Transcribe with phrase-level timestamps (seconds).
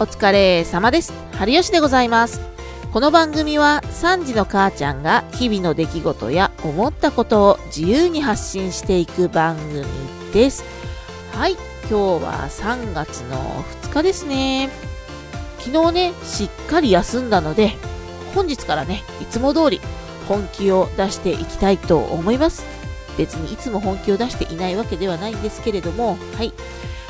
[0.00, 1.12] お疲れ様です。
[1.32, 2.40] 春吉でございます。
[2.90, 9.84] この番組は3時の母ちゃんが日々の出来事や思ったことを自由に発信していく番組
[10.32, 10.64] です。
[11.32, 11.52] はい、
[11.90, 14.70] 今日は3月の2日ですね。
[15.58, 17.76] 昨日ね、しっかり休んだので、
[18.34, 19.82] 本日からね、いつも通り
[20.26, 22.64] 本気を出していきたいと思います。
[23.18, 26.54] 別にいつも本気を出していないわけではないんですけれども、はい。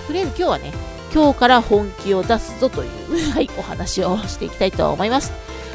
[0.08, 0.72] とりあえず今日はね、
[1.12, 5.32] 今日から本気を出すぞという、 はい、お話をしていきたいと思います。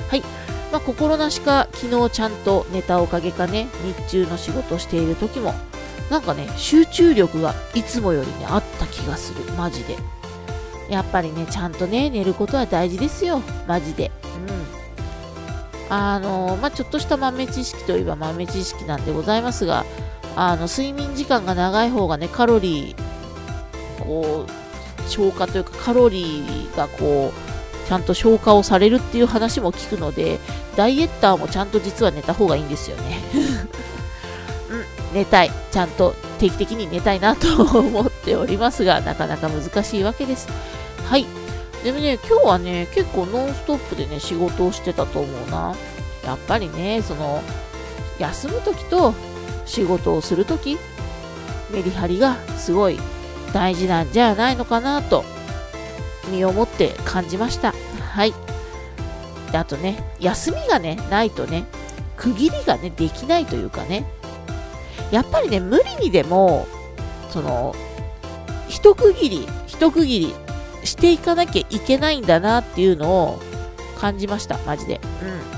[0.10, 0.24] はい。
[0.72, 5.54] まあ、心なしか昨日ちゃんと寝たおかげかね、日中の仕事している時も、
[6.10, 9.42] なんかね、集中力がいつもよりね、あった気がする。
[9.58, 9.98] マジで。
[10.90, 13.42] やっぱりね、ちゃんとね、寝ることは大事ですよ。
[13.68, 14.12] マジで。
[15.90, 15.96] うん。
[15.96, 19.86] あの、まあ、ちょっとした豆知識といえば豆知識なんでございますが、
[20.36, 24.65] あの、睡眠時間が長い方がね、カロリー、こう、
[25.08, 30.40] 消化というかカロリーがこうちゃんと消化をされるっていう話も聞くので
[30.76, 33.22] ダイエッターもちゃんと実は寝た方がいいんですよね。
[34.70, 35.52] うん寝たい。
[35.72, 40.48] ちゃんと定期的に寝たいなと思っておりますがなかなか難しいわけです。
[41.06, 41.26] はい。
[41.84, 45.76] でもね今日はね結構ノンストップでね仕事をしてたと思うな。
[46.26, 47.44] やっぱりねその
[48.18, 49.14] 休む時と
[49.66, 50.78] 仕事をする時
[51.72, 53.00] メリハリがすごい
[53.56, 55.24] 大事なんじゃないのかなと
[56.30, 57.74] 身をもって感じました。
[58.02, 58.34] はい。
[59.50, 61.64] であとね、休みがね、ないとね、
[62.18, 64.06] 区切りがね、できないというかね、
[65.10, 66.68] やっぱりね、無理にでも、
[67.30, 67.74] その、
[68.68, 70.36] 一区切り、一区切り
[70.84, 73.40] していかなきゃいけないんだなっていうのを
[73.98, 75.00] 感じました、マジで。
[75.24, 75.55] うん。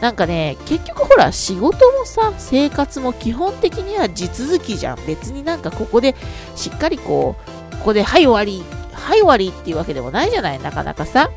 [0.00, 4.98] なんかね、結局ほら、仕事もさ、生活も基本的には地続きじゃん。
[5.06, 6.14] 別になんかここで
[6.56, 7.36] しっかりこ
[7.72, 11.30] う、ここではい終わり、はい終わりっていうわけでもないじゃない、なかなかさ。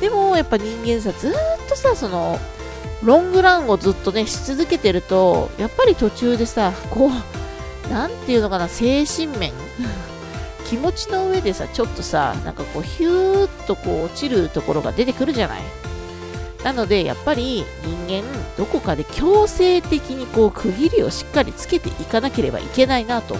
[0.00, 1.32] でもやっぱ人間さ、ずっ
[1.68, 2.38] とさ、その、
[3.02, 9.52] ロングランをずっとね、し続けてると、やっぱり途中でさ、こう、なんていうのかな、精神面
[10.68, 15.62] 気持ちの上でさ、ちょっとさ、なんかこう、ヒューッとこう、落ちるところが出てくるじゃない。
[16.66, 17.64] なので、やっぱり
[18.08, 18.28] 人間、
[18.58, 23.36] どこかで強制的にこう区切りをしっかりつけていかなければいけないなと、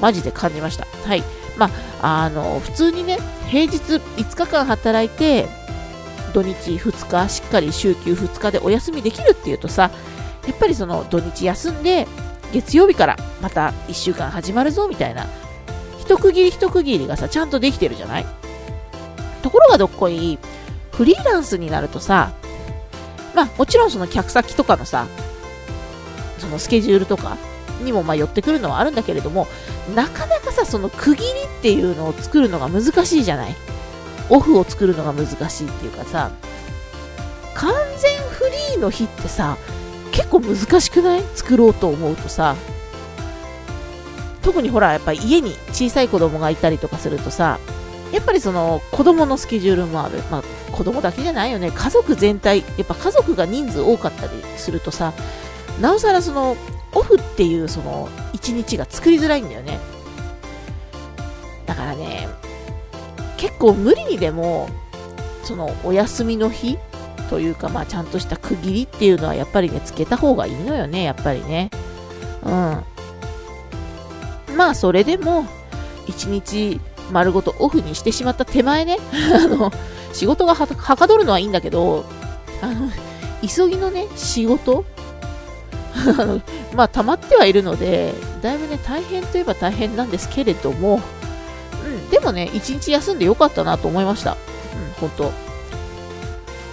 [0.00, 0.84] マジで感じました。
[1.06, 1.22] はい。
[1.56, 1.70] ま
[2.02, 5.46] あ、あの、普通にね、平日5日間働いて、
[6.34, 9.92] 土日2日、しっかり週休2日でお休みできるっていうとさ、
[10.48, 12.08] やっぱりその土日休んで、
[12.52, 15.28] 月曜日からまた1週間始まるぞみたいな、
[16.00, 18.26] 一区切り一区切りがさ、ちゃんとできてるじゃない？
[19.44, 20.36] ところがどっこい、
[20.90, 22.32] フリーランスになるとさ、
[23.34, 25.06] まあもちろんその客先とかのさ、
[26.38, 27.36] そのスケジュールとか
[27.82, 29.46] にもま寄ってくるのはあるんだけれども、
[29.94, 33.54] なかなかさ、その区切りっていうのを作るのが難しいじゃない？
[34.28, 36.30] オフを作るのが難しいっていうかさ、
[37.54, 39.56] 完全フリーの日ってさ、
[40.12, 41.22] 結構難しくない？
[41.34, 42.56] 作ろうと思うとさ、
[44.42, 47.58] 特にほら、やっぱ家に小さい子供がいたりとかするとさ、
[48.12, 50.18] やっぱりその子供のスケジュールもある。
[50.30, 51.70] まあ子供だけじゃないよね。
[51.70, 55.12] 家族全体、やっぱ家族が人数多かったりするとさ、
[55.80, 56.56] なおさらその
[56.92, 59.78] オフっていうその一日が作りづらいんだよね。
[61.66, 62.28] だからね、
[63.36, 64.68] 結構無理にでも、
[65.44, 66.78] そのお休みの日
[67.30, 71.70] というか、まあちゃんとした区切りっていうのはやっぱりね、つけた方がいいのよね、やっぱりね。
[72.42, 72.84] うん。
[74.56, 75.46] まあそれでも、
[76.06, 76.80] 一日
[77.12, 78.98] 丸ごとオフにしてしまった手前ね、
[79.34, 79.72] あの、
[80.12, 82.04] 仕事がはかどるのはいいんだけど、
[82.62, 82.90] あの、
[83.46, 84.84] 急ぎのね、仕事、
[86.74, 91.00] まあ、溜まってはいるので、だいぶね、大変といえば大変なんですけれども、
[91.84, 94.32] うん、でもね、一日休んでよかったなと思いました。
[94.32, 95.50] うん、本当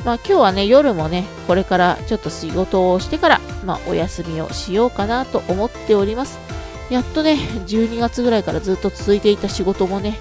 [0.06, 6.40] まあ、今日はね、夜もね、これからちょっと仕事をしてから、まあ、お休みをしようかなと思っております。
[6.90, 10.20] やっとね、12月ぐらいからずっと続いていた仕事もね、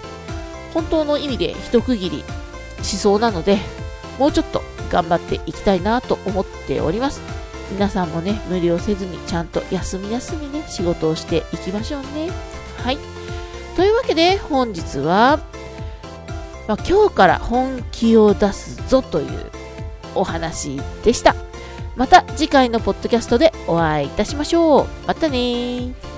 [0.74, 2.24] 本当の意味で一区切り
[2.82, 3.58] しそうなので、
[4.19, 7.20] もうちょっと頑張っていきたいなと思っております。
[7.73, 12.31] 皆さんもね、無理をせずにちゃんと休み休みね、仕事をしていきましょうね。
[12.82, 12.99] はい。
[13.75, 15.40] というわけで、本日は、
[16.69, 19.50] まあ、今日から本気を出すぞという
[20.14, 21.34] お話でした。
[21.96, 24.87] また次回のポッドキャストでお会いいたしましょう。
[25.06, 26.15] またね。